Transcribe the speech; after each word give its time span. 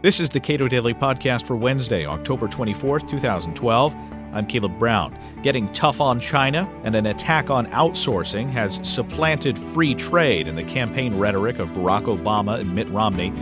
This 0.00 0.20
is 0.20 0.28
the 0.28 0.38
Cato 0.38 0.68
Daily 0.68 0.94
Podcast 0.94 1.44
for 1.44 1.56
Wednesday, 1.56 2.06
October 2.06 2.46
24th, 2.46 3.08
2012. 3.08 3.96
I'm 4.32 4.46
Caleb 4.46 4.78
Brown. 4.78 5.18
Getting 5.42 5.72
tough 5.72 6.00
on 6.00 6.20
China 6.20 6.72
and 6.84 6.94
an 6.94 7.06
attack 7.06 7.50
on 7.50 7.66
outsourcing 7.72 8.48
has 8.50 8.78
supplanted 8.88 9.58
free 9.58 9.96
trade 9.96 10.46
in 10.46 10.54
the 10.54 10.62
campaign 10.62 11.18
rhetoric 11.18 11.58
of 11.58 11.70
Barack 11.70 12.04
Obama 12.04 12.60
and 12.60 12.76
Mitt 12.76 12.88
Romney. 12.90 13.32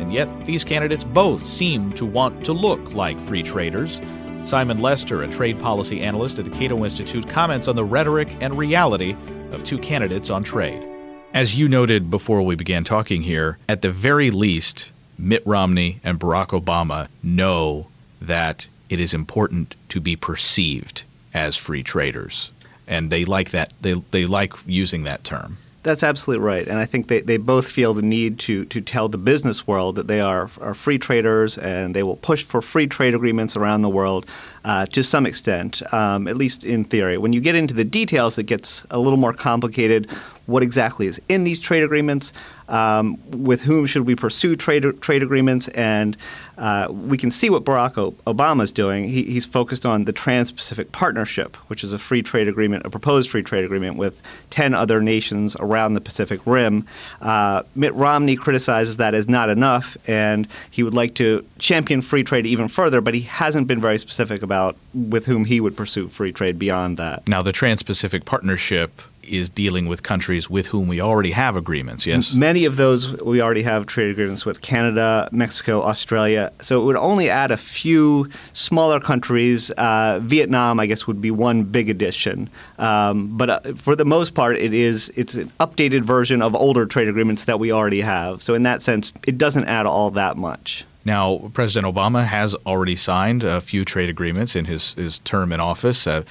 And 0.00 0.12
yet, 0.12 0.26
these 0.44 0.64
candidates 0.64 1.04
both 1.04 1.40
seem 1.40 1.92
to 1.92 2.04
want 2.04 2.44
to 2.46 2.52
look 2.52 2.94
like 2.94 3.20
free 3.20 3.44
traders. 3.44 4.02
Simon 4.44 4.80
Lester, 4.80 5.22
a 5.22 5.28
trade 5.28 5.60
policy 5.60 6.00
analyst 6.00 6.36
at 6.40 6.46
the 6.46 6.50
Cato 6.50 6.82
Institute, 6.82 7.28
comments 7.28 7.68
on 7.68 7.76
the 7.76 7.84
rhetoric 7.84 8.28
and 8.40 8.58
reality 8.58 9.14
of 9.52 9.62
two 9.62 9.78
candidates 9.78 10.30
on 10.30 10.42
trade. 10.42 10.84
As 11.32 11.54
you 11.54 11.68
noted 11.68 12.10
before 12.10 12.42
we 12.42 12.56
began 12.56 12.82
talking 12.82 13.22
here, 13.22 13.58
at 13.68 13.82
the 13.82 13.90
very 13.92 14.32
least, 14.32 14.90
Mitt 15.18 15.46
Romney 15.46 16.00
and 16.02 16.18
Barack 16.18 16.48
Obama 16.48 17.08
know 17.22 17.88
that 18.20 18.68
it 18.88 19.00
is 19.00 19.14
important 19.14 19.74
to 19.88 20.00
be 20.00 20.16
perceived 20.16 21.04
as 21.34 21.56
free 21.56 21.82
traders. 21.82 22.50
And 22.86 23.10
they 23.10 23.24
like 23.24 23.50
that 23.50 23.72
they 23.80 23.94
they 24.10 24.26
like 24.26 24.52
using 24.66 25.04
that 25.04 25.24
term. 25.24 25.58
That's 25.82 26.04
absolutely 26.04 26.44
right. 26.44 26.66
And 26.68 26.78
I 26.78 26.84
think 26.84 27.08
they, 27.08 27.20
they 27.22 27.38
both 27.38 27.66
feel 27.66 27.92
the 27.92 28.02
need 28.02 28.38
to, 28.40 28.64
to 28.66 28.80
tell 28.80 29.08
the 29.08 29.18
business 29.18 29.66
world 29.66 29.96
that 29.96 30.06
they 30.06 30.20
are, 30.20 30.48
are 30.60 30.74
free 30.74 30.96
traders 30.96 31.58
and 31.58 31.92
they 31.92 32.04
will 32.04 32.16
push 32.16 32.44
for 32.44 32.62
free 32.62 32.86
trade 32.86 33.16
agreements 33.16 33.56
around 33.56 33.82
the 33.82 33.88
world 33.88 34.24
uh, 34.64 34.86
to 34.86 35.02
some 35.02 35.26
extent, 35.26 35.82
um, 35.92 36.28
at 36.28 36.36
least 36.36 36.62
in 36.62 36.84
theory. 36.84 37.18
When 37.18 37.32
you 37.32 37.40
get 37.40 37.56
into 37.56 37.74
the 37.74 37.84
details, 37.84 38.38
it 38.38 38.44
gets 38.44 38.86
a 38.92 38.98
little 39.00 39.16
more 39.16 39.32
complicated. 39.32 40.08
What 40.46 40.62
exactly 40.62 41.08
is 41.08 41.20
in 41.28 41.42
these 41.42 41.60
trade 41.60 41.82
agreements? 41.82 42.32
Um, 42.72 43.18
with 43.30 43.62
whom 43.62 43.84
should 43.86 44.06
we 44.06 44.16
pursue 44.16 44.56
trade 44.56 44.84
trade 45.02 45.22
agreements? 45.22 45.68
And 45.68 46.16
uh, 46.56 46.88
we 46.90 47.18
can 47.18 47.30
see 47.30 47.50
what 47.50 47.64
Barack 47.64 47.94
Obama 48.26 48.62
is 48.62 48.72
doing. 48.72 49.08
He, 49.08 49.24
he's 49.24 49.44
focused 49.44 49.84
on 49.84 50.04
the 50.04 50.12
Trans-Pacific 50.12 50.90
Partnership, 50.90 51.56
which 51.68 51.84
is 51.84 51.92
a 51.92 51.98
free 51.98 52.22
trade 52.22 52.48
agreement, 52.48 52.86
a 52.86 52.90
proposed 52.90 53.28
free 53.28 53.42
trade 53.42 53.64
agreement 53.64 53.98
with 53.98 54.22
ten 54.48 54.72
other 54.74 55.02
nations 55.02 55.54
around 55.60 55.94
the 55.94 56.00
Pacific 56.00 56.40
Rim. 56.46 56.86
Uh, 57.20 57.62
Mitt 57.74 57.94
Romney 57.94 58.36
criticizes 58.36 58.96
that 58.96 59.14
as 59.14 59.28
not 59.28 59.50
enough, 59.50 59.96
and 60.08 60.48
he 60.70 60.82
would 60.82 60.94
like 60.94 61.14
to 61.16 61.44
champion 61.58 62.00
free 62.00 62.24
trade 62.24 62.46
even 62.46 62.68
further, 62.68 63.02
but 63.02 63.12
he 63.12 63.20
hasn't 63.20 63.66
been 63.66 63.82
very 63.82 63.98
specific 63.98 64.42
about 64.42 64.76
with 64.94 65.26
whom 65.26 65.44
he 65.44 65.60
would 65.60 65.76
pursue 65.76 66.08
free 66.08 66.32
trade 66.32 66.58
beyond 66.58 66.96
that. 66.96 67.28
Now, 67.28 67.42
the 67.42 67.52
Trans 67.52 67.82
Pacific 67.82 68.24
Partnership 68.24 69.02
is 69.22 69.50
dealing 69.50 69.86
with 69.86 70.02
countries 70.02 70.50
with 70.50 70.66
whom 70.66 70.88
we 70.88 71.00
already 71.00 71.30
have 71.32 71.56
agreements, 71.56 72.06
yes? 72.06 72.34
Many 72.34 72.64
of 72.64 72.76
those 72.76 73.20
we 73.22 73.40
already 73.40 73.62
have 73.62 73.86
trade 73.86 74.10
agreements 74.10 74.44
with 74.44 74.62
Canada, 74.62 75.28
Mexico, 75.32 75.82
Australia. 75.82 76.52
So 76.60 76.80
it 76.80 76.84
would 76.84 76.96
only 76.96 77.30
add 77.30 77.50
a 77.50 77.56
few 77.56 78.28
smaller 78.52 79.00
countries. 79.00 79.70
Uh, 79.72 80.20
Vietnam, 80.22 80.80
I 80.80 80.86
guess, 80.86 81.06
would 81.06 81.20
be 81.20 81.30
one 81.30 81.64
big 81.64 81.88
addition. 81.88 82.50
Um, 82.78 83.36
but 83.36 83.50
uh, 83.50 83.60
for 83.74 83.96
the 83.96 84.04
most 84.04 84.34
part, 84.34 84.56
it 84.56 84.74
is 84.74 85.12
it's 85.16 85.34
an 85.34 85.52
updated 85.60 86.02
version 86.02 86.42
of 86.42 86.54
older 86.54 86.86
trade 86.86 87.08
agreements 87.08 87.44
that 87.44 87.58
we 87.58 87.72
already 87.72 88.00
have. 88.00 88.42
So 88.42 88.54
in 88.54 88.62
that 88.64 88.82
sense, 88.82 89.12
it 89.26 89.38
doesn't 89.38 89.64
add 89.64 89.86
all 89.86 90.10
that 90.10 90.36
much. 90.36 90.84
Now, 91.04 91.50
President 91.52 91.92
Obama 91.92 92.24
has 92.24 92.54
already 92.64 92.94
signed 92.94 93.42
a 93.42 93.60
few 93.60 93.84
trade 93.84 94.08
agreements 94.08 94.54
in 94.54 94.66
his, 94.66 94.94
his 94.94 95.18
term 95.18 95.52
in 95.52 95.58
office. 95.58 96.06
Uh, 96.06 96.22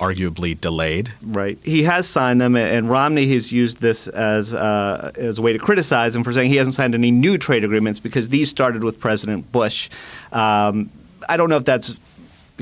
arguably 0.00 0.60
delayed. 0.60 1.12
Right. 1.22 1.58
He 1.62 1.84
has 1.84 2.08
signed 2.08 2.40
them, 2.40 2.56
and 2.56 2.90
Romney 2.90 3.26
has 3.32 3.52
used 3.52 3.80
this 3.80 4.08
as 4.08 4.52
uh, 4.52 5.12
as 5.16 5.38
a 5.38 5.42
way 5.42 5.52
to 5.52 5.58
criticize 5.58 6.14
him 6.14 6.24
for 6.24 6.32
saying 6.32 6.50
he 6.50 6.56
hasn't 6.56 6.74
signed 6.74 6.94
any 6.94 7.10
new 7.10 7.38
trade 7.38 7.64
agreements 7.64 8.00
because 8.00 8.28
these 8.28 8.48
started 8.50 8.82
with 8.82 8.98
President 8.98 9.50
Bush. 9.52 9.88
Um, 10.32 10.90
I 11.28 11.36
don't 11.36 11.48
know 11.48 11.56
if 11.56 11.64
that's 11.64 11.96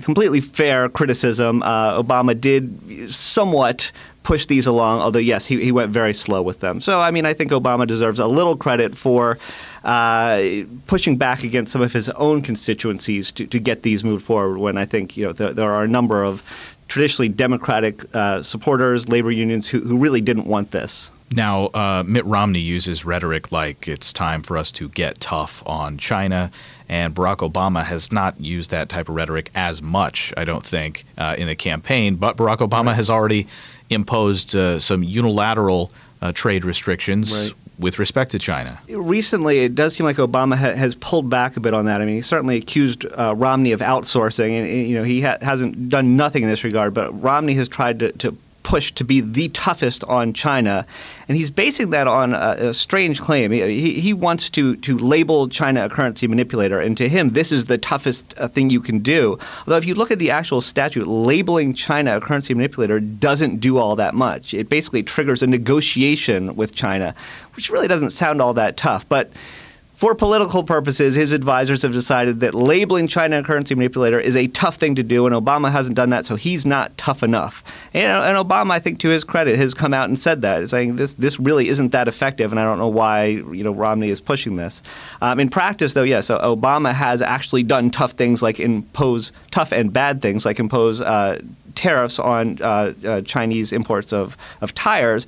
completely 0.02 0.40
fair 0.40 0.88
criticism. 0.88 1.62
Uh, 1.62 2.02
Obama 2.02 2.38
did 2.38 3.12
somewhat 3.12 3.92
push 4.22 4.46
these 4.46 4.66
along, 4.66 5.00
although, 5.00 5.18
yes, 5.18 5.46
he, 5.46 5.62
he 5.62 5.72
went 5.72 5.90
very 5.90 6.14
slow 6.14 6.42
with 6.42 6.60
them. 6.60 6.80
So, 6.80 7.00
I 7.00 7.10
mean, 7.10 7.26
I 7.26 7.34
think 7.34 7.50
Obama 7.50 7.86
deserves 7.86 8.18
a 8.18 8.26
little 8.26 8.56
credit 8.56 8.96
for 8.96 9.38
uh, 9.84 10.62
pushing 10.86 11.16
back 11.16 11.42
against 11.42 11.72
some 11.72 11.82
of 11.82 11.92
his 11.92 12.08
own 12.10 12.40
constituencies 12.40 13.32
to, 13.32 13.46
to 13.46 13.58
get 13.58 13.82
these 13.82 14.04
moved 14.04 14.24
forward 14.24 14.58
when 14.58 14.78
I 14.78 14.84
think, 14.84 15.16
you 15.16 15.24
know, 15.26 15.32
there, 15.32 15.52
there 15.52 15.72
are 15.72 15.82
a 15.82 15.88
number 15.88 16.22
of 16.22 16.42
traditionally 16.92 17.30
Democratic 17.30 18.04
uh, 18.14 18.42
supporters, 18.42 19.08
labor 19.08 19.30
unions, 19.30 19.66
who, 19.66 19.80
who 19.80 19.96
really 19.96 20.20
didn't 20.20 20.46
want 20.46 20.72
this. 20.72 21.10
Now, 21.30 21.68
uh, 21.68 22.04
Mitt 22.06 22.26
Romney 22.26 22.60
uses 22.60 23.06
rhetoric 23.06 23.50
like 23.50 23.88
it's 23.88 24.12
time 24.12 24.42
for 24.42 24.58
us 24.58 24.70
to 24.72 24.90
get 24.90 25.18
tough 25.18 25.62
on 25.64 25.96
China, 25.96 26.50
and 26.90 27.14
Barack 27.14 27.38
Obama 27.38 27.82
has 27.82 28.12
not 28.12 28.38
used 28.38 28.70
that 28.72 28.90
type 28.90 29.08
of 29.08 29.14
rhetoric 29.14 29.50
as 29.54 29.80
much, 29.80 30.34
I 30.36 30.44
don't 30.44 30.66
think, 30.66 31.06
uh, 31.16 31.34
in 31.38 31.46
the 31.46 31.56
campaign. 31.56 32.16
But 32.16 32.36
Barack 32.36 32.58
Obama 32.58 32.88
right. 32.88 32.96
has 32.96 33.08
already 33.08 33.46
imposed 33.88 34.54
uh, 34.54 34.78
some 34.78 35.02
unilateral 35.02 35.90
uh, 36.20 36.32
trade 36.32 36.62
restrictions. 36.62 37.32
Right. 37.32 37.52
With 37.78 37.98
respect 37.98 38.30
to 38.32 38.38
China, 38.38 38.78
recently 38.88 39.60
it 39.60 39.74
does 39.74 39.96
seem 39.96 40.04
like 40.04 40.16
Obama 40.16 40.56
ha- 40.56 40.74
has 40.74 40.94
pulled 40.94 41.28
back 41.30 41.56
a 41.56 41.60
bit 41.60 41.74
on 41.74 41.86
that. 41.86 42.00
I 42.00 42.04
mean, 42.04 42.16
he 42.16 42.20
certainly 42.20 42.56
accused 42.56 43.06
uh, 43.06 43.34
Romney 43.36 43.72
of 43.72 43.80
outsourcing, 43.80 44.50
and, 44.50 44.68
and 44.68 44.86
you 44.88 44.96
know 44.96 45.02
he 45.02 45.22
ha- 45.22 45.38
hasn't 45.40 45.88
done 45.88 46.16
nothing 46.16 46.42
in 46.42 46.48
this 46.48 46.64
regard. 46.64 46.94
But 46.94 47.10
Romney 47.20 47.54
has 47.54 47.68
tried 47.68 47.98
to, 48.00 48.12
to 48.12 48.36
push 48.62 48.92
to 48.92 49.04
be 49.04 49.20
the 49.20 49.48
toughest 49.50 50.04
on 50.04 50.32
China, 50.32 50.86
and 51.28 51.36
he's 51.36 51.50
basing 51.50 51.90
that 51.90 52.06
on 52.06 52.34
a, 52.34 52.56
a 52.58 52.74
strange 52.74 53.20
claim. 53.20 53.50
He, 53.50 54.00
he, 54.00 54.12
wants 54.12 54.50
to 54.50 54.76
to 54.76 54.98
label 54.98 55.48
China 55.48 55.86
a 55.86 55.88
currency 55.88 56.26
manipulator, 56.26 56.80
and 56.80 56.96
to 56.96 57.08
him, 57.08 57.30
this 57.30 57.50
is 57.50 57.66
the 57.66 57.78
toughest 57.78 58.34
uh, 58.38 58.48
thing 58.48 58.70
you 58.70 58.80
can 58.80 59.00
do. 59.00 59.38
Although, 59.60 59.78
if 59.78 59.86
you 59.86 59.94
look 59.94 60.10
at 60.10 60.18
the 60.18 60.30
actual 60.30 60.60
statute, 60.60 61.06
labeling 61.06 61.74
China 61.74 62.16
a 62.16 62.20
currency 62.20 62.54
manipulator 62.54 63.00
doesn't 63.00 63.58
do 63.58 63.78
all 63.78 63.96
that 63.96 64.14
much. 64.14 64.54
It 64.54 64.68
basically 64.68 65.02
triggers 65.02 65.42
a 65.42 65.46
negotiation 65.46 66.54
with 66.54 66.74
China, 66.74 67.14
which 67.54 67.70
really 67.70 67.88
doesn't 67.88 68.10
sound 68.10 68.40
all 68.40 68.54
that 68.54 68.76
tough, 68.76 69.08
but 69.08 69.32
for 70.02 70.16
political 70.16 70.64
purposes, 70.64 71.14
his 71.14 71.30
advisors 71.32 71.82
have 71.82 71.92
decided 71.92 72.40
that 72.40 72.56
labeling 72.56 73.06
China 73.06 73.38
a 73.38 73.42
currency 73.44 73.72
manipulator 73.76 74.18
is 74.18 74.34
a 74.34 74.48
tough 74.48 74.74
thing 74.74 74.96
to 74.96 75.04
do, 75.04 75.28
and 75.28 75.32
Obama 75.32 75.70
hasn't 75.70 75.94
done 75.94 76.10
that, 76.10 76.26
so 76.26 76.34
he's 76.34 76.66
not 76.66 76.98
tough 76.98 77.22
enough. 77.22 77.62
And, 77.94 78.10
and 78.10 78.36
Obama, 78.36 78.72
I 78.72 78.80
think, 78.80 78.98
to 78.98 79.10
his 79.10 79.22
credit, 79.22 79.56
has 79.60 79.74
come 79.74 79.94
out 79.94 80.08
and 80.08 80.18
said 80.18 80.42
that, 80.42 80.68
saying 80.68 80.96
this 80.96 81.14
this 81.14 81.38
really 81.38 81.68
isn't 81.68 81.92
that 81.92 82.08
effective, 82.08 82.50
and 82.50 82.58
I 82.58 82.64
don't 82.64 82.78
know 82.78 82.88
why 82.88 83.26
you 83.26 83.62
know 83.62 83.70
Romney 83.70 84.08
is 84.08 84.20
pushing 84.20 84.56
this. 84.56 84.82
Um, 85.20 85.38
in 85.38 85.48
practice, 85.48 85.92
though, 85.92 86.02
yes, 86.02 86.30
Obama 86.30 86.92
has 86.92 87.22
actually 87.22 87.62
done 87.62 87.92
tough 87.92 88.10
things 88.10 88.42
like 88.42 88.58
impose 88.58 89.30
tough 89.52 89.70
and 89.70 89.92
bad 89.92 90.20
things 90.20 90.44
like 90.44 90.58
impose. 90.58 91.00
Uh, 91.00 91.40
tariffs 91.74 92.18
on 92.18 92.58
uh, 92.62 92.92
uh, 93.04 93.20
Chinese 93.22 93.72
imports 93.72 94.12
of, 94.12 94.36
of 94.60 94.74
tires. 94.74 95.26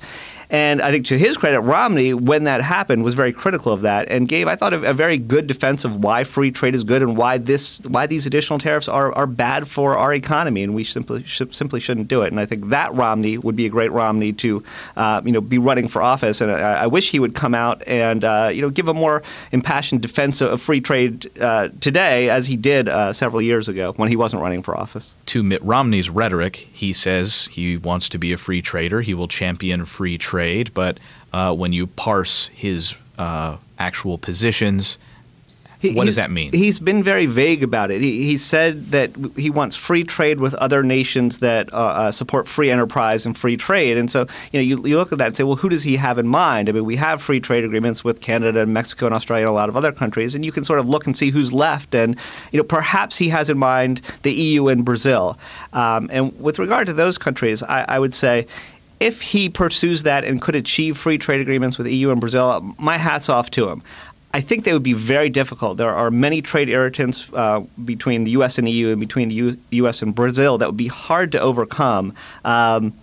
And 0.51 0.79
I 0.79 0.91
think 0.91 1.07
to 1.07 1.17
his 1.17 1.37
credit, 1.37 1.61
Romney, 1.61 2.13
when 2.13 2.43
that 2.43 2.61
happened, 2.61 3.03
was 3.03 3.15
very 3.15 3.33
critical 3.33 3.73
of 3.73 3.81
that 3.81 4.07
and 4.11 4.27
gave, 4.27 4.47
I 4.47 4.55
thought, 4.55 4.73
a, 4.73 4.91
a 4.91 4.93
very 4.93 5.17
good 5.17 5.47
defense 5.47 5.83
of 5.83 6.03
why 6.03 6.23
free 6.23 6.51
trade 6.51 6.75
is 6.75 6.83
good 6.83 7.01
and 7.01 7.17
why 7.17 7.39
this, 7.39 7.81
why 7.81 8.05
these 8.05 8.27
additional 8.27 8.59
tariffs 8.59 8.87
are, 8.87 9.11
are 9.13 9.25
bad 9.25 9.67
for 9.67 9.97
our 9.97 10.13
economy, 10.13 10.61
and 10.61 10.75
we 10.75 10.83
simply 10.83 11.23
sh- 11.23 11.41
simply 11.51 11.79
shouldn't 11.79 12.07
do 12.07 12.21
it. 12.21 12.31
And 12.31 12.39
I 12.39 12.45
think 12.45 12.69
that 12.69 12.93
Romney 12.93 13.39
would 13.39 13.55
be 13.55 13.65
a 13.65 13.69
great 13.69 13.91
Romney 13.91 14.33
to, 14.33 14.63
uh, 14.95 15.21
you 15.25 15.31
know, 15.31 15.41
be 15.41 15.57
running 15.57 15.87
for 15.87 16.03
office. 16.03 16.41
And 16.41 16.51
I, 16.51 16.83
I 16.83 16.87
wish 16.87 17.09
he 17.09 17.19
would 17.19 17.33
come 17.33 17.55
out 17.55 17.81
and, 17.87 18.23
uh, 18.23 18.51
you 18.53 18.61
know, 18.61 18.69
give 18.69 18.87
a 18.87 18.93
more 18.93 19.23
impassioned 19.51 20.03
defense 20.03 20.41
of 20.41 20.61
free 20.61 20.79
trade 20.79 21.27
uh, 21.41 21.69
today, 21.81 22.29
as 22.29 22.45
he 22.45 22.55
did 22.55 22.87
uh, 22.87 23.13
several 23.13 23.41
years 23.41 23.67
ago 23.67 23.93
when 23.97 24.09
he 24.09 24.15
wasn't 24.15 24.43
running 24.43 24.61
for 24.61 24.77
office. 24.77 25.15
To 25.25 25.41
Mitt 25.41 25.63
Romney's 25.63 26.07
rhetoric, 26.11 26.34
he 26.71 26.93
says 26.93 27.47
he 27.47 27.77
wants 27.77 28.09
to 28.09 28.17
be 28.17 28.33
a 28.33 28.37
free 28.37 28.61
trader. 28.61 29.01
He 29.01 29.13
will 29.13 29.27
champion 29.27 29.85
free 29.85 30.17
trade 30.17 30.35
trade, 30.35 30.73
but 30.73 30.99
uh, 31.33 31.53
when 31.53 31.73
you 31.73 31.87
parse 31.87 32.47
his 32.47 32.95
uh, 33.17 33.57
actual 33.79 34.17
positions, 34.17 34.97
he, 35.91 35.95
what 35.95 36.05
does 36.05 36.15
that 36.15 36.31
mean? 36.31 36.51
He's 36.51 36.79
been 36.79 37.03
very 37.03 37.25
vague 37.25 37.63
about 37.63 37.91
it. 37.91 38.01
He, 38.01 38.23
he, 38.23 38.37
said 38.37 38.87
that 38.87 39.11
he 39.35 39.49
wants 39.49 39.75
free 39.75 40.03
trade 40.03 40.39
with 40.39 40.53
other 40.55 40.83
nations 40.83 41.39
that 41.39 41.71
uh, 41.73 41.77
uh, 41.77 42.11
support 42.11 42.47
free 42.47 42.69
enterprise 42.69 43.25
and 43.25 43.37
free 43.37 43.57
trade. 43.57 43.97
And 43.97 44.09
so, 44.09 44.21
you 44.51 44.59
know, 44.59 44.61
you, 44.61 44.85
you, 44.85 44.97
look 44.97 45.11
at 45.11 45.17
that 45.17 45.27
and 45.27 45.37
say, 45.37 45.43
well, 45.43 45.55
who 45.55 45.69
does 45.69 45.83
he 45.83 45.97
have 45.97 46.17
in 46.17 46.27
mind? 46.27 46.69
I 46.69 46.73
mean, 46.73 46.85
we 46.85 46.95
have 46.97 47.21
free 47.21 47.39
trade 47.39 47.63
agreements 47.63 48.03
with 48.03 48.21
Canada 48.21 48.61
and 48.61 48.73
Mexico 48.73 49.05
and 49.05 49.15
Australia 49.15 49.45
and 49.45 49.51
a 49.51 49.53
lot 49.53 49.69
of 49.69 49.77
other 49.77 49.91
countries, 49.91 50.35
and 50.35 50.43
you 50.45 50.51
can 50.51 50.63
sort 50.63 50.79
of 50.79 50.87
look 50.87 51.05
and 51.05 51.15
see 51.15 51.29
who's 51.29 51.53
left. 51.53 51.95
And, 51.95 52.15
you 52.51 52.57
know, 52.57 52.63
perhaps 52.63 53.17
he 53.17 53.29
has 53.29 53.49
in 53.49 53.57
mind 53.57 54.01
the 54.23 54.33
EU 54.33 54.67
and 54.67 54.83
Brazil. 54.85 55.37
Um, 55.73 56.09
and 56.11 56.37
with 56.39 56.59
regard 56.59 56.87
to 56.87 56.93
those 56.93 57.17
countries, 57.17 57.63
I, 57.63 57.85
I 57.87 57.99
would 57.99 58.13
say 58.13 58.47
if 58.99 59.21
he 59.21 59.49
pursues 59.49 60.03
that 60.03 60.23
and 60.23 60.41
could 60.41 60.55
achieve 60.55 60.97
free 60.97 61.17
trade 61.17 61.41
agreements 61.41 61.77
with 61.77 61.87
EU 61.87 62.11
and 62.11 62.19
Brazil, 62.19 62.75
my 62.79 62.97
hat's 62.97 63.29
off 63.29 63.51
to 63.51 63.69
him. 63.69 63.83
I 64.35 64.41
think 64.41 64.65
they 64.65 64.73
would 64.73 64.83
be 64.83 64.91
very 64.91 65.29
difficult. 65.29 65.77
There 65.77 65.93
are 65.93 66.11
many 66.11 66.41
trade 66.41 66.67
irritants 66.67 67.25
uh, 67.33 67.61
between 67.85 68.25
the 68.25 68.31
U.S. 68.31 68.57
and 68.57 68.67
EU 68.67 68.89
and 68.89 68.99
between 68.99 69.29
the 69.29 69.35
U- 69.35 69.57
U.S. 69.71 70.01
and 70.01 70.13
Brazil 70.13 70.57
that 70.57 70.67
would 70.67 70.75
be 70.75 70.87
hard 70.87 71.31
to 71.31 71.39
overcome. 71.39 72.13
Um, 72.43 72.93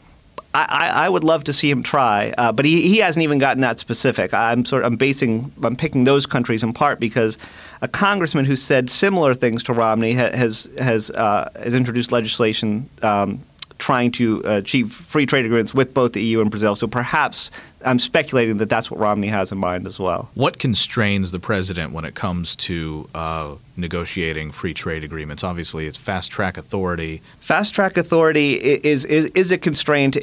I, 0.52 0.90
I, 1.06 1.08
would 1.08 1.24
love 1.24 1.44
to 1.44 1.54
see 1.54 1.70
him 1.70 1.82
try, 1.82 2.34
uh, 2.36 2.52
but 2.52 2.66
he, 2.66 2.82
he 2.82 2.98
hasn't 2.98 3.22
even 3.22 3.38
gotten 3.38 3.62
that 3.62 3.78
specific. 3.78 4.34
I'm 4.34 4.66
sort 4.66 4.82
of 4.82 4.92
I'm 4.92 4.98
basing 4.98 5.50
I'm 5.62 5.74
picking 5.74 6.04
those 6.04 6.26
countries 6.26 6.62
in 6.62 6.74
part 6.74 7.00
because 7.00 7.38
a 7.80 7.88
congressman 7.88 8.44
who 8.44 8.54
said 8.54 8.90
similar 8.90 9.32
things 9.32 9.62
to 9.62 9.72
Romney 9.72 10.12
has 10.12 10.68
has 10.76 11.10
uh, 11.12 11.48
has 11.56 11.72
introduced 11.72 12.12
legislation 12.12 12.90
um, 13.00 13.40
trying 13.78 14.12
to 14.12 14.42
achieve 14.44 14.92
free 14.92 15.26
trade 15.26 15.44
agreements 15.44 15.72
with 15.72 15.94
both 15.94 16.12
the 16.12 16.22
EU 16.22 16.40
and 16.40 16.50
Brazil. 16.50 16.76
So 16.76 16.86
perhaps 16.86 17.50
I'm 17.84 17.98
speculating 17.98 18.58
that 18.58 18.68
that's 18.68 18.90
what 18.90 19.00
Romney 19.00 19.28
has 19.28 19.52
in 19.52 19.58
mind 19.58 19.86
as 19.86 19.98
well. 19.98 20.30
What 20.34 20.58
constrains 20.58 21.32
the 21.32 21.38
president 21.38 21.92
when 21.92 22.04
it 22.04 22.14
comes 22.14 22.56
to 22.56 23.08
uh, 23.14 23.54
negotiating 23.76 24.50
free 24.52 24.74
trade 24.74 25.04
agreements? 25.04 25.44
Obviously, 25.44 25.86
it's 25.86 25.96
fast 25.96 26.30
track 26.30 26.56
authority. 26.56 27.22
Fast 27.40 27.74
track 27.74 27.96
authority 27.96 28.54
is, 28.54 29.04
is, 29.04 29.26
is 29.34 29.52
a 29.52 29.58
constraint. 29.58 30.16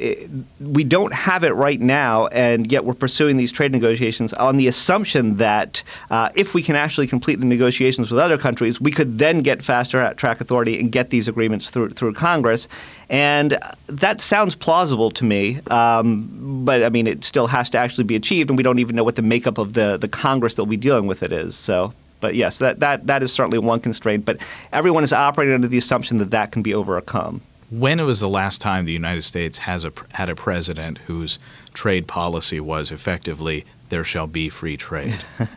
We 0.60 0.84
don't 0.84 1.12
have 1.12 1.44
it 1.44 1.52
right 1.52 1.80
now, 1.80 2.26
and 2.28 2.70
yet 2.70 2.84
we're 2.84 2.94
pursuing 2.94 3.36
these 3.36 3.52
trade 3.52 3.72
negotiations 3.72 4.32
on 4.34 4.56
the 4.56 4.66
assumption 4.66 5.36
that 5.36 5.82
uh, 6.10 6.30
if 6.34 6.54
we 6.54 6.62
can 6.62 6.76
actually 6.76 7.06
complete 7.06 7.40
the 7.40 7.46
negotiations 7.46 8.10
with 8.10 8.20
other 8.20 8.38
countries, 8.38 8.80
we 8.80 8.90
could 8.90 9.18
then 9.18 9.42
get 9.42 9.62
fast 9.62 9.90
track 9.90 10.40
authority 10.40 10.78
and 10.78 10.92
get 10.92 11.10
these 11.10 11.28
agreements 11.28 11.70
through, 11.70 11.90
through 11.90 12.14
Congress. 12.14 12.68
And 13.08 13.58
that 13.88 14.20
sounds 14.20 14.54
plausible 14.54 15.10
to 15.10 15.24
me, 15.24 15.58
um, 15.68 16.64
but 16.64 16.84
I 16.84 16.90
mean, 16.90 17.08
it 17.08 17.24
still 17.24 17.48
has 17.50 17.68
to 17.70 17.78
actually 17.78 18.04
be 18.04 18.16
achieved, 18.16 18.50
and 18.50 18.56
we 18.56 18.62
don't 18.62 18.78
even 18.78 18.96
know 18.96 19.04
what 19.04 19.16
the 19.16 19.22
makeup 19.22 19.58
of 19.58 19.74
the, 19.74 19.96
the 19.96 20.08
Congress 20.08 20.54
that 20.54 20.62
will 20.62 20.70
be 20.70 20.76
dealing 20.76 21.06
with 21.06 21.22
it 21.22 21.32
is. 21.32 21.56
So, 21.56 21.92
but 22.20 22.34
yes, 22.34 22.58
that, 22.58 22.80
that, 22.80 23.06
that 23.06 23.22
is 23.22 23.32
certainly 23.32 23.58
one 23.58 23.80
constraint, 23.80 24.24
but 24.24 24.38
everyone 24.72 25.04
is 25.04 25.12
operating 25.12 25.54
under 25.54 25.68
the 25.68 25.78
assumption 25.78 26.18
that 26.18 26.30
that 26.30 26.52
can 26.52 26.62
be 26.62 26.74
overcome. 26.74 27.42
When 27.70 28.04
was 28.04 28.18
the 28.18 28.28
last 28.28 28.60
time 28.60 28.84
the 28.84 28.92
United 28.92 29.22
States 29.22 29.58
has 29.58 29.84
a, 29.84 29.92
had 30.12 30.28
a 30.28 30.34
president 30.34 30.98
whose 31.06 31.38
trade 31.72 32.08
policy 32.08 32.58
was 32.58 32.90
effectively 32.90 33.64
there 33.90 34.02
shall 34.02 34.26
be 34.26 34.48
free 34.48 34.76
trade? 34.76 35.16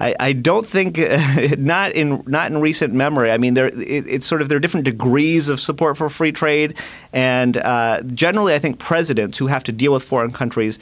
I, 0.00 0.14
I, 0.20 0.32
don't 0.34 0.66
think 0.66 0.98
uh, 0.98 1.54
not 1.58 1.92
in 1.92 2.22
not 2.26 2.50
in 2.50 2.60
recent 2.60 2.92
memory. 2.92 3.30
I 3.30 3.38
mean, 3.38 3.54
there 3.54 3.68
it, 3.68 4.06
it's 4.06 4.26
sort 4.26 4.42
of 4.42 4.48
there 4.48 4.56
are 4.56 4.60
different 4.60 4.84
degrees 4.84 5.48
of 5.48 5.60
support 5.60 5.96
for 5.96 6.10
free 6.10 6.32
trade, 6.32 6.76
and 7.12 7.56
uh, 7.56 8.02
generally, 8.02 8.52
I 8.52 8.58
think 8.58 8.78
presidents 8.78 9.38
who 9.38 9.46
have 9.46 9.64
to 9.64 9.72
deal 9.72 9.92
with 9.92 10.02
foreign 10.02 10.32
countries 10.32 10.78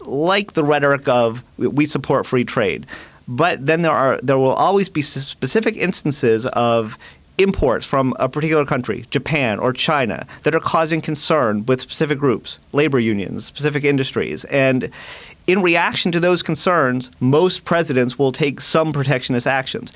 like 0.00 0.52
the 0.52 0.64
rhetoric 0.64 1.08
of 1.08 1.44
we 1.58 1.86
support 1.86 2.26
free 2.26 2.44
trade. 2.44 2.86
But 3.28 3.64
then 3.66 3.82
there 3.82 3.92
are 3.92 4.18
there 4.22 4.38
will 4.38 4.54
always 4.54 4.88
be 4.88 5.02
specific 5.02 5.76
instances 5.76 6.46
of 6.46 6.98
imports 7.38 7.86
from 7.86 8.14
a 8.18 8.28
particular 8.28 8.66
country, 8.66 9.06
Japan 9.10 9.58
or 9.58 9.72
China, 9.72 10.26
that 10.42 10.54
are 10.54 10.60
causing 10.60 11.00
concern 11.00 11.64
with 11.66 11.80
specific 11.80 12.18
groups, 12.18 12.58
labor 12.72 12.98
unions, 12.98 13.44
specific 13.46 13.84
industries. 13.84 14.44
And 14.46 14.90
in 15.46 15.62
reaction 15.62 16.12
to 16.12 16.20
those 16.20 16.42
concerns, 16.42 17.10
most 17.18 17.64
presidents 17.64 18.18
will 18.18 18.32
take 18.32 18.60
some 18.60 18.92
protectionist 18.92 19.46
actions 19.46 19.92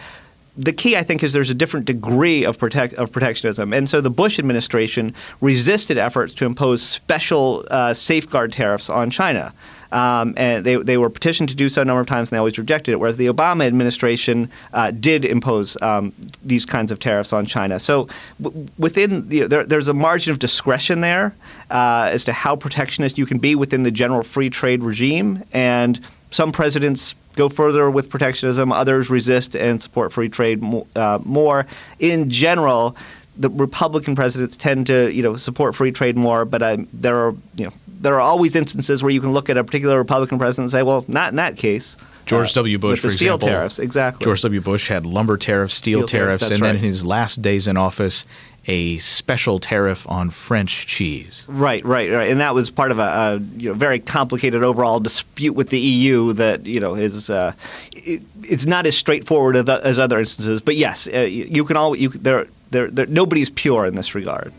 the 0.56 0.72
key, 0.72 0.96
I 0.96 1.02
think, 1.02 1.22
is 1.22 1.32
there's 1.32 1.50
a 1.50 1.54
different 1.54 1.86
degree 1.86 2.44
of, 2.44 2.58
protect, 2.58 2.94
of 2.94 3.10
protectionism. 3.10 3.72
And 3.72 3.88
so 3.88 4.00
the 4.00 4.10
Bush 4.10 4.38
administration 4.38 5.14
resisted 5.40 5.98
efforts 5.98 6.32
to 6.34 6.46
impose 6.46 6.82
special 6.82 7.64
uh, 7.70 7.92
safeguard 7.94 8.52
tariffs 8.52 8.88
on 8.88 9.10
China. 9.10 9.52
Um, 9.90 10.34
and 10.36 10.64
they, 10.64 10.74
they 10.76 10.96
were 10.96 11.10
petitioned 11.10 11.48
to 11.50 11.54
do 11.54 11.68
so 11.68 11.82
a 11.82 11.84
number 11.84 12.00
of 12.00 12.08
times, 12.08 12.28
and 12.28 12.36
they 12.36 12.38
always 12.38 12.58
rejected 12.58 12.92
it. 12.92 12.96
Whereas 13.00 13.16
the 13.16 13.26
Obama 13.26 13.64
administration 13.64 14.50
uh, 14.72 14.90
did 14.90 15.24
impose 15.24 15.80
um, 15.82 16.12
these 16.42 16.66
kinds 16.66 16.90
of 16.90 16.98
tariffs 16.98 17.32
on 17.32 17.46
China. 17.46 17.78
So 17.78 18.08
w- 18.42 18.66
within 18.76 19.28
the, 19.28 19.46
there, 19.46 19.64
there's 19.64 19.86
a 19.86 19.94
margin 19.94 20.32
of 20.32 20.40
discretion 20.40 21.00
there 21.00 21.34
uh, 21.70 22.10
as 22.12 22.24
to 22.24 22.32
how 22.32 22.56
protectionist 22.56 23.18
you 23.18 23.26
can 23.26 23.38
be 23.38 23.54
within 23.54 23.84
the 23.84 23.92
general 23.92 24.24
free 24.24 24.50
trade 24.50 24.82
regime, 24.82 25.44
and 25.52 26.00
some 26.34 26.50
presidents 26.50 27.14
go 27.36 27.48
further 27.48 27.88
with 27.88 28.10
protectionism, 28.10 28.72
others 28.72 29.08
resist 29.08 29.54
and 29.54 29.80
support 29.80 30.12
free 30.12 30.28
trade 30.28 30.60
uh, 30.96 31.20
more. 31.24 31.64
In 32.00 32.28
general, 32.28 32.96
the 33.36 33.48
Republican 33.50 34.16
presidents 34.16 34.56
tend 34.56 34.88
to, 34.88 35.12
you 35.12 35.22
know, 35.22 35.36
support 35.36 35.76
free 35.76 35.92
trade 35.92 36.16
more, 36.16 36.44
but 36.44 36.60
uh, 36.60 36.78
there 36.92 37.16
are, 37.16 37.34
you 37.56 37.66
know, 37.66 37.72
there 37.86 38.14
are 38.14 38.20
always 38.20 38.56
instances 38.56 39.00
where 39.00 39.12
you 39.12 39.20
can 39.20 39.32
look 39.32 39.48
at 39.48 39.56
a 39.56 39.62
particular 39.62 39.96
Republican 39.96 40.38
president 40.38 40.64
and 40.64 40.72
say, 40.72 40.82
well, 40.82 41.04
not 41.06 41.30
in 41.30 41.36
that 41.36 41.56
case. 41.56 41.96
George 42.26 42.50
uh, 42.50 42.60
W. 42.60 42.78
Bush, 42.78 43.00
for 43.00 43.08
steel 43.08 43.34
example, 43.34 43.48
tariffs, 43.48 43.78
exactly. 43.78 44.24
George 44.24 44.42
W. 44.42 44.60
Bush 44.60 44.88
had 44.88 45.06
lumber 45.06 45.36
tariffs, 45.36 45.74
steel, 45.74 46.06
steel 46.06 46.20
tariffs, 46.20 46.50
and 46.50 46.60
right. 46.60 46.68
then 46.68 46.76
in 46.76 46.82
his 46.82 47.04
last 47.04 47.42
days 47.42 47.68
in 47.68 47.76
office, 47.76 48.24
a 48.66 48.98
special 48.98 49.58
tariff 49.58 50.08
on 50.08 50.30
French 50.30 50.86
cheese. 50.86 51.46
Right, 51.48 51.84
right, 51.84 52.10
right, 52.10 52.30
and 52.30 52.40
that 52.40 52.54
was 52.54 52.70
part 52.70 52.90
of 52.90 52.98
a, 52.98 53.02
a 53.02 53.38
you 53.56 53.68
know 53.68 53.74
very 53.74 53.98
complicated 53.98 54.62
overall 54.62 55.00
dispute 55.00 55.52
with 55.52 55.68
the 55.68 55.78
EU 55.78 56.32
that 56.34 56.64
you 56.66 56.80
know 56.80 56.94
is 56.94 57.28
uh, 57.28 57.52
it, 57.92 58.22
it's 58.42 58.66
not 58.66 58.86
as 58.86 58.96
straightforward 58.96 59.56
as 59.68 59.98
other 59.98 60.18
instances. 60.18 60.60
But 60.60 60.76
yes, 60.76 61.08
uh, 61.12 61.20
you 61.20 61.64
can 61.64 61.76
all 61.76 61.96
you 61.96 62.08
there, 62.08 62.46
there, 62.70 62.90
there 62.90 63.06
nobody's 63.06 63.50
pure 63.50 63.86
in 63.86 63.94
this 63.94 64.14
regard. 64.14 64.52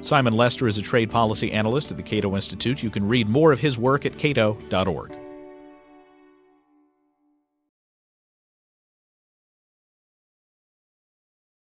Simon 0.00 0.34
Lester 0.34 0.68
is 0.68 0.76
a 0.76 0.82
trade 0.82 1.10
policy 1.10 1.50
analyst 1.50 1.90
at 1.90 1.96
the 1.96 2.02
Cato 2.02 2.34
Institute. 2.34 2.82
You 2.82 2.90
can 2.90 3.08
read 3.08 3.26
more 3.26 3.52
of 3.52 3.60
his 3.60 3.78
work 3.78 4.04
at 4.04 4.18
cato.org. 4.18 5.12